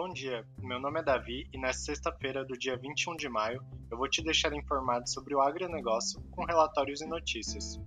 bom 0.00 0.08
dia. 0.14 0.46
Meu 0.62 0.80
nome 0.80 0.98
é 0.98 1.02
Davi 1.02 1.46
e 1.52 1.58
nesta 1.58 1.82
sexta-feira 1.82 2.42
do 2.42 2.56
dia 2.56 2.74
21 2.74 3.16
de 3.16 3.28
maio 3.28 3.62
eu 3.90 3.98
vou 3.98 4.08
te 4.08 4.22
deixar 4.22 4.50
informado 4.54 5.06
sobre 5.06 5.34
o 5.34 5.42
agronegócio 5.42 6.22
com 6.30 6.42
relatórios 6.42 7.02
e 7.02 7.06
notícias. 7.06 7.78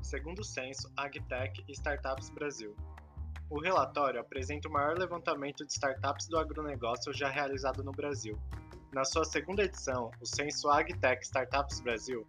Segundo 0.00 0.38
o 0.38 0.44
censo 0.44 0.90
AgTech 0.96 1.62
e 1.68 1.72
Startups 1.72 2.30
Brasil, 2.30 2.74
o 3.50 3.60
relatório 3.60 4.22
apresenta 4.22 4.70
o 4.70 4.72
maior 4.72 4.96
levantamento 4.96 5.66
de 5.66 5.72
startups 5.74 6.28
do 6.28 6.38
agronegócio 6.38 7.12
já 7.12 7.28
realizado 7.28 7.84
no 7.84 7.92
Brasil, 7.92 8.40
na 8.94 9.04
sua 9.04 9.24
segunda 9.24 9.64
edição, 9.64 10.12
o 10.20 10.26
censo 10.26 10.70
AgTech 10.70 11.24
Startups 11.24 11.80
Brasil, 11.80 12.24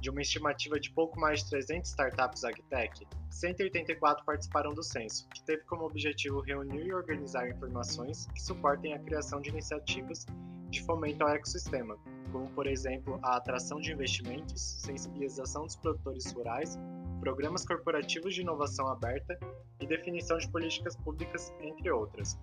de 0.00 0.10
uma 0.10 0.20
estimativa 0.20 0.78
de 0.78 0.90
pouco 0.90 1.18
mais 1.18 1.44
de 1.44 1.50
300 1.50 1.90
startups 1.90 2.42
AgTech, 2.42 3.06
184 3.30 4.24
participaram 4.24 4.74
do 4.74 4.82
censo, 4.82 5.28
que 5.28 5.42
teve 5.44 5.62
como 5.62 5.84
objetivo 5.84 6.40
reunir 6.40 6.86
e 6.86 6.92
organizar 6.92 7.48
informações 7.48 8.26
que 8.34 8.42
suportem 8.42 8.94
a 8.94 8.98
criação 8.98 9.40
de 9.40 9.50
iniciativas 9.50 10.26
de 10.70 10.82
fomento 10.82 11.22
ao 11.22 11.30
ecossistema, 11.30 11.96
como, 12.32 12.50
por 12.50 12.66
exemplo, 12.66 13.20
a 13.22 13.36
atração 13.36 13.80
de 13.80 13.92
investimentos, 13.92 14.60
sensibilização 14.82 15.66
dos 15.66 15.76
produtores 15.76 16.32
rurais, 16.32 16.76
programas 17.20 17.64
corporativos 17.64 18.34
de 18.34 18.40
inovação 18.40 18.88
aberta 18.88 19.38
e 19.80 19.86
definição 19.86 20.36
de 20.36 20.48
políticas 20.48 20.96
públicas, 20.96 21.52
entre 21.60 21.90
outras. 21.90 22.36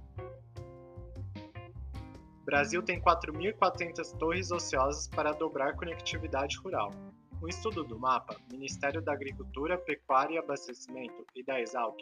Brasil 2.46 2.84
tem 2.84 3.02
4.400 3.02 4.16
torres 4.20 4.52
ociosas 4.52 5.08
para 5.08 5.32
dobrar 5.32 5.76
conectividade 5.76 6.58
rural. 6.60 6.92
Um 7.42 7.48
estudo 7.48 7.84
do 7.84 7.98
MAPA, 7.98 8.38
Ministério 8.52 9.02
da 9.02 9.14
Agricultura, 9.14 9.80
Pecuária 9.80 10.36
e 10.36 10.38
Abastecimento 10.38 11.26
e 11.36 11.44
da 11.44 11.60
Exalc 11.60 11.98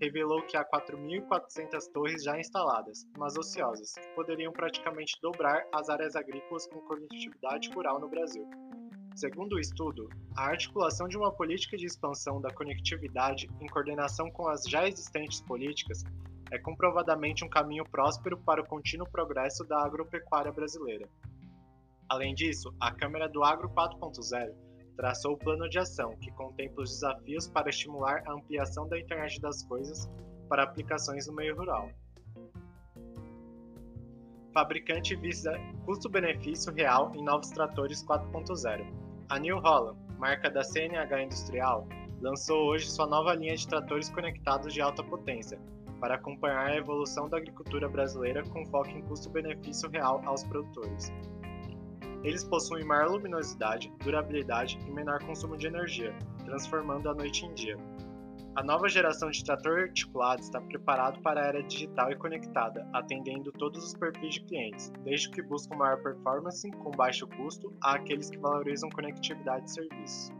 revelou 0.00 0.42
que 0.42 0.56
há 0.56 0.64
4.400 0.64 1.92
torres 1.92 2.24
já 2.24 2.38
instaladas, 2.38 3.06
mas 3.16 3.38
ociosas, 3.38 3.92
que 3.94 4.08
poderiam 4.16 4.52
praticamente 4.52 5.16
dobrar 5.22 5.64
as 5.72 5.88
áreas 5.88 6.16
agrícolas 6.16 6.66
com 6.66 6.80
conectividade 6.80 7.70
rural 7.70 8.00
no 8.00 8.08
Brasil. 8.08 8.44
Segundo 9.14 9.54
o 9.54 9.60
estudo, 9.60 10.08
a 10.36 10.46
articulação 10.46 11.06
de 11.06 11.16
uma 11.16 11.30
política 11.30 11.76
de 11.76 11.86
expansão 11.86 12.40
da 12.40 12.52
conectividade 12.52 13.48
em 13.60 13.66
coordenação 13.68 14.28
com 14.32 14.48
as 14.48 14.64
já 14.64 14.88
existentes 14.88 15.40
políticas 15.40 16.02
é 16.50 16.58
comprovadamente 16.58 17.44
um 17.44 17.48
caminho 17.48 17.84
próspero 17.84 18.38
para 18.38 18.60
o 18.60 18.66
contínuo 18.66 19.08
progresso 19.08 19.64
da 19.64 19.84
agropecuária 19.84 20.52
brasileira. 20.52 21.08
Além 22.08 22.34
disso, 22.34 22.74
a 22.78 22.92
Câmara 22.92 23.28
do 23.28 23.42
Agro 23.42 23.68
4.0 23.70 24.54
traçou 24.96 25.32
o 25.32 25.38
plano 25.38 25.68
de 25.68 25.78
ação, 25.78 26.16
que 26.18 26.30
contempla 26.32 26.84
os 26.84 26.90
desafios 26.90 27.48
para 27.48 27.70
estimular 27.70 28.22
a 28.26 28.32
ampliação 28.32 28.88
da 28.88 28.98
internet 28.98 29.40
das 29.40 29.62
coisas 29.64 30.08
para 30.48 30.62
aplicações 30.62 31.26
no 31.26 31.34
meio 31.34 31.56
rural. 31.56 31.90
Fabricante 34.52 35.16
visa 35.16 35.52
custo-benefício 35.84 36.72
real 36.72 37.12
em 37.14 37.24
novos 37.24 37.50
tratores 37.50 38.04
4.0. 38.04 38.86
A 39.28 39.38
New 39.38 39.58
Holland, 39.58 39.98
marca 40.16 40.48
da 40.48 40.62
CNH 40.62 41.22
Industrial, 41.24 41.88
lançou 42.20 42.68
hoje 42.68 42.88
sua 42.88 43.06
nova 43.06 43.34
linha 43.34 43.56
de 43.56 43.66
tratores 43.66 44.08
conectados 44.08 44.72
de 44.72 44.80
alta 44.80 45.02
potência, 45.02 45.58
para 46.04 46.16
acompanhar 46.16 46.66
a 46.66 46.76
evolução 46.76 47.30
da 47.30 47.38
agricultura 47.38 47.88
brasileira 47.88 48.42
com 48.50 48.66
foco 48.66 48.90
em 48.90 49.00
custo-benefício 49.00 49.88
real 49.88 50.20
aos 50.26 50.44
produtores. 50.44 51.10
Eles 52.22 52.44
possuem 52.44 52.84
maior 52.84 53.08
luminosidade, 53.08 53.90
durabilidade 54.00 54.78
e 54.86 54.90
menor 54.90 55.24
consumo 55.24 55.56
de 55.56 55.66
energia, 55.66 56.14
transformando 56.44 57.08
a 57.08 57.14
noite 57.14 57.46
em 57.46 57.54
dia. 57.54 57.78
A 58.54 58.62
nova 58.62 58.86
geração 58.86 59.30
de 59.30 59.42
trator 59.42 59.78
articulado 59.78 60.42
está 60.42 60.60
preparado 60.60 61.22
para 61.22 61.40
a 61.40 61.46
era 61.46 61.62
digital 61.62 62.12
e 62.12 62.16
conectada, 62.16 62.86
atendendo 62.92 63.50
todos 63.52 63.82
os 63.82 63.94
perfis 63.94 64.34
de 64.34 64.40
clientes, 64.42 64.92
desde 65.04 65.30
que 65.30 65.40
buscam 65.40 65.74
maior 65.74 66.02
performance 66.02 66.70
com 66.70 66.90
baixo 66.90 67.26
custo 67.28 67.72
a 67.82 67.94
aqueles 67.94 68.28
que 68.28 68.36
valorizam 68.36 68.90
conectividade 68.90 69.70
e 69.70 69.70
serviços. 69.70 70.30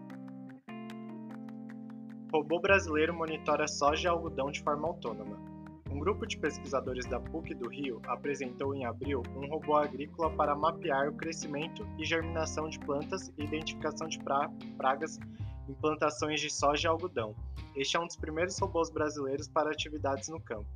Robô 2.31 2.61
brasileiro 2.61 3.15
monitora 3.15 3.67
soja 3.67 4.09
e 4.09 4.11
algodão 4.11 4.51
de 4.51 4.63
forma 4.63 4.89
autônoma. 4.89 5.54
Um 5.95 6.01
grupo 6.01 6.27
de 6.27 6.37
pesquisadores 6.37 7.07
da 7.07 7.21
PUC 7.21 7.55
do 7.55 7.69
Rio 7.69 8.03
apresentou 8.09 8.75
em 8.75 8.85
abril 8.85 9.23
um 9.37 9.47
robô 9.47 9.77
agrícola 9.77 10.29
para 10.29 10.57
mapear 10.57 11.09
o 11.09 11.15
crescimento 11.15 11.87
e 11.97 12.05
germinação 12.05 12.69
de 12.69 12.81
plantas 12.81 13.33
e 13.39 13.45
identificação 13.45 14.09
de 14.09 14.19
pra 14.19 14.51
pragas 14.77 15.21
em 15.69 15.75
plantações 15.75 16.41
de 16.41 16.51
soja 16.51 16.89
e 16.89 16.91
algodão. 16.91 17.33
Este 17.77 17.97
é 17.97 18.01
um 18.01 18.09
dos 18.09 18.17
primeiros 18.17 18.59
robôs 18.59 18.91
brasileiros 18.91 19.47
para 19.47 19.71
atividades 19.71 20.29
no 20.29 20.41
campo. 20.41 20.69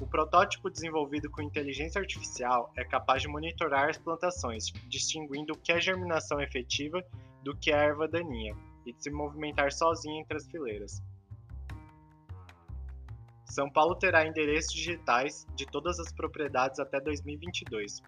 O 0.00 0.06
protótipo 0.06 0.70
desenvolvido 0.70 1.30
com 1.30 1.42
inteligência 1.42 2.00
artificial 2.00 2.72
é 2.74 2.86
capaz 2.86 3.20
de 3.20 3.28
monitorar 3.28 3.90
as 3.90 3.98
plantações, 3.98 4.72
distinguindo 4.88 5.52
o 5.52 5.58
que 5.58 5.72
é 5.72 5.78
germinação 5.78 6.40
efetiva 6.40 7.04
do 7.42 7.54
que 7.54 7.70
é 7.70 7.76
erva 7.76 8.08
daninha, 8.08 8.56
e 8.86 8.94
de 8.94 9.02
se 9.02 9.10
movimentar 9.10 9.72
sozinho 9.72 10.22
entre 10.22 10.38
as 10.38 10.46
fileiras. 10.46 11.02
São 13.56 13.70
Paulo 13.70 13.94
terá 13.94 14.26
endereços 14.26 14.70
digitais 14.70 15.46
de 15.54 15.64
todas 15.64 15.98
as 15.98 16.12
propriedades 16.12 16.78
até 16.78 17.00
2022. 17.00 18.02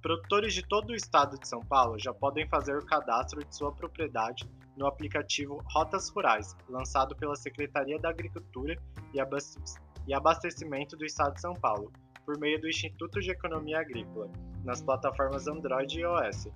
Produtores 0.00 0.54
de 0.54 0.62
todo 0.62 0.90
o 0.90 0.94
estado 0.94 1.36
de 1.36 1.48
São 1.48 1.58
Paulo 1.58 1.98
já 1.98 2.14
podem 2.14 2.46
fazer 2.46 2.78
o 2.78 2.86
cadastro 2.86 3.44
de 3.44 3.56
sua 3.56 3.74
propriedade 3.74 4.48
no 4.76 4.86
aplicativo 4.86 5.60
Rotas 5.72 6.08
Rurais, 6.10 6.56
lançado 6.68 7.16
pela 7.16 7.34
Secretaria 7.34 7.98
da 7.98 8.10
Agricultura 8.10 8.80
e 9.12 10.14
Abastecimento 10.14 10.96
do 10.96 11.04
Estado 11.04 11.34
de 11.34 11.40
São 11.40 11.54
Paulo, 11.54 11.92
por 12.24 12.38
meio 12.38 12.60
do 12.60 12.68
Instituto 12.68 13.20
de 13.20 13.32
Economia 13.32 13.80
Agrícola, 13.80 14.30
nas 14.62 14.80
plataformas 14.80 15.48
Android 15.48 15.98
e 15.98 16.02
iOS, 16.02 16.46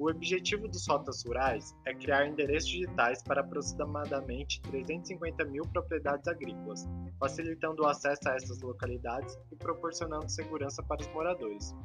o 0.00 0.08
objetivo 0.08 0.66
dos 0.66 0.86
Rotas 0.88 1.22
Rurais 1.26 1.76
é 1.84 1.92
criar 1.92 2.26
endereços 2.26 2.70
digitais 2.70 3.22
para 3.22 3.42
aproximadamente 3.42 4.58
350 4.62 5.44
mil 5.44 5.62
propriedades 5.64 6.26
agrícolas, 6.26 6.88
facilitando 7.18 7.82
o 7.82 7.86
acesso 7.86 8.26
a 8.26 8.34
essas 8.34 8.62
localidades 8.62 9.38
e 9.52 9.56
proporcionando 9.56 10.26
segurança 10.30 10.82
para 10.82 11.02
os 11.02 11.08
moradores. 11.08 11.76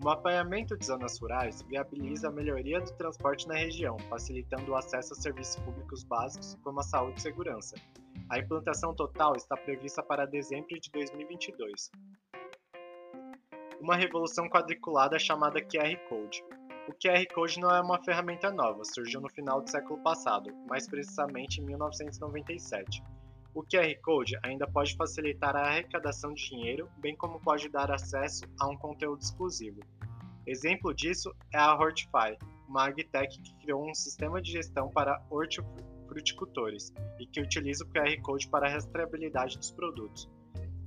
O 0.00 0.04
mapeamento 0.04 0.76
de 0.76 0.84
zonas 0.84 1.16
rurais 1.20 1.62
viabiliza 1.62 2.26
a 2.26 2.32
melhoria 2.32 2.80
do 2.80 2.90
transporte 2.94 3.46
na 3.46 3.54
região, 3.54 3.96
facilitando 4.10 4.72
o 4.72 4.74
acesso 4.74 5.12
a 5.12 5.16
serviços 5.16 5.62
públicos 5.62 6.02
básicos 6.02 6.58
como 6.64 6.80
a 6.80 6.82
saúde 6.82 7.20
e 7.20 7.22
segurança. 7.22 7.76
A 8.30 8.40
implantação 8.40 8.96
total 8.96 9.36
está 9.36 9.56
prevista 9.56 10.02
para 10.02 10.26
dezembro 10.26 10.76
de 10.80 10.90
2022. 10.90 11.88
Uma 13.80 13.94
revolução 13.94 14.48
quadriculada 14.48 15.20
chamada 15.20 15.60
QR 15.60 15.96
Code. 16.08 16.42
O 16.88 16.92
QR 16.92 17.24
Code 17.32 17.60
não 17.60 17.70
é 17.70 17.80
uma 17.80 18.02
ferramenta 18.02 18.50
nova, 18.50 18.84
surgiu 18.84 19.20
no 19.20 19.28
final 19.28 19.62
do 19.62 19.70
século 19.70 20.02
passado, 20.02 20.52
mais 20.68 20.88
precisamente 20.88 21.60
em 21.60 21.64
1997. 21.64 23.00
O 23.54 23.62
QR 23.62 23.94
Code 24.02 24.36
ainda 24.42 24.66
pode 24.66 24.96
facilitar 24.96 25.54
a 25.54 25.60
arrecadação 25.60 26.34
de 26.34 26.44
dinheiro, 26.48 26.90
bem 26.98 27.14
como 27.14 27.38
pode 27.38 27.68
dar 27.68 27.92
acesso 27.92 28.42
a 28.58 28.68
um 28.68 28.76
conteúdo 28.76 29.22
exclusivo. 29.22 29.78
Exemplo 30.44 30.92
disso 30.92 31.32
é 31.54 31.58
a 31.58 31.72
Hortify, 31.72 32.36
uma 32.66 32.86
agtech 32.86 33.40
que 33.40 33.54
criou 33.62 33.88
um 33.88 33.94
sistema 33.94 34.42
de 34.42 34.50
gestão 34.50 34.88
para 34.88 35.22
hortifruticultores 35.30 36.92
e 37.20 37.26
que 37.26 37.40
utiliza 37.40 37.84
o 37.84 37.88
QR 37.90 38.20
Code 38.22 38.48
para 38.48 38.66
a 38.66 38.70
rastreabilidade 38.72 39.56
dos 39.56 39.70
produtos. 39.70 40.28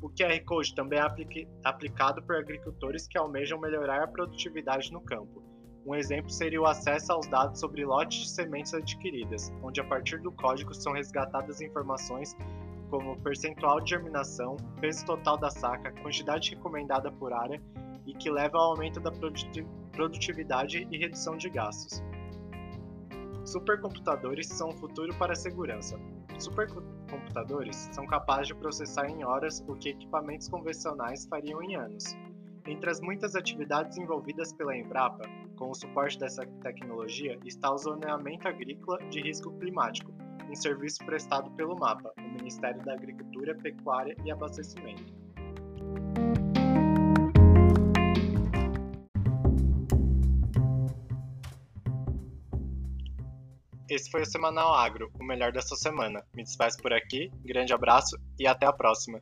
O 0.01 0.09
QR 0.09 0.43
Code 0.43 0.75
também 0.75 0.99
é 0.99 1.47
aplicado 1.63 2.21
por 2.21 2.35
agricultores 2.35 3.07
que 3.07 3.17
almejam 3.17 3.57
melhorar 3.57 4.03
a 4.03 4.07
produtividade 4.07 4.91
no 4.91 4.99
campo 4.99 5.54
um 5.85 5.93
exemplo 5.93 6.29
seria 6.31 6.61
o 6.61 6.65
acesso 6.65 7.11
aos 7.11 7.27
dados 7.27 7.59
sobre 7.59 7.85
lotes 7.85 8.23
de 8.23 8.29
sementes 8.29 8.73
adquiridas, 8.73 9.53
onde 9.61 9.79
a 9.79 9.83
partir 9.83 10.19
do 10.19 10.31
código 10.31 10.73
são 10.73 10.93
resgatadas 10.93 11.61
informações 11.61 12.35
como 12.89 13.17
percentual 13.21 13.79
de 13.79 13.91
germinação, 13.91 14.57
peso 14.79 15.05
total 15.05 15.37
da 15.37 15.49
saca, 15.49 15.91
quantidade 16.01 16.51
recomendada 16.51 17.11
por 17.11 17.33
área 17.33 17.61
e 18.05 18.13
que 18.13 18.31
leva 18.31 18.57
ao 18.57 18.71
aumento 18.71 18.99
da 18.99 19.11
produtividade 19.91 20.87
e 20.89 20.97
redução 20.97 21.37
de 21.37 21.49
gastos. 21.49 22.03
Supercomputadores 23.43 24.47
são 24.47 24.69
o 24.69 24.77
futuro 24.77 25.13
para 25.15 25.33
a 25.33 25.35
segurança. 25.35 25.99
Supercomputadores 26.39 27.89
são 27.91 28.07
capazes 28.07 28.47
de 28.47 28.55
processar 28.55 29.07
em 29.07 29.23
horas 29.23 29.63
o 29.67 29.75
que 29.75 29.89
equipamentos 29.89 30.49
convencionais 30.49 31.25
fariam 31.27 31.61
em 31.61 31.75
anos. 31.75 32.03
Entre 32.67 32.89
as 32.89 32.99
muitas 32.99 33.35
atividades 33.35 33.97
envolvidas 33.97 34.51
pela 34.53 34.75
Embrapa, 34.75 35.23
com 35.55 35.69
o 35.69 35.75
suporte 35.75 36.17
dessa 36.17 36.43
tecnologia, 36.63 37.37
está 37.45 37.71
o 37.71 37.77
zoneamento 37.77 38.47
agrícola 38.47 38.97
de 39.09 39.21
risco 39.21 39.51
climático, 39.59 40.11
um 40.49 40.55
serviço 40.55 41.05
prestado 41.05 41.51
pelo 41.51 41.77
MAPA, 41.77 42.11
o 42.17 42.33
Ministério 42.33 42.83
da 42.83 42.93
Agricultura, 42.93 43.55
Pecuária 43.55 44.15
e 44.25 44.31
Abastecimento. 44.31 45.13
esse 53.87 54.11
foi 54.11 54.23
o 54.23 54.25
Semanal 54.25 54.73
Agro, 54.73 55.09
o 55.19 55.23
melhor 55.23 55.53
dessa 55.53 55.75
semana. 55.75 56.21
Me 56.35 56.43
despeço 56.43 56.77
por 56.79 56.91
aqui, 56.91 57.31
grande 57.45 57.73
abraço 57.73 58.17
e 58.37 58.45
até 58.45 58.65
a 58.65 58.73
próxima. 58.73 59.21